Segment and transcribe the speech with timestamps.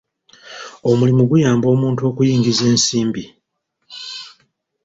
[0.89, 3.23] Omulimu guyamba omuntu okuyingiza ensimbi.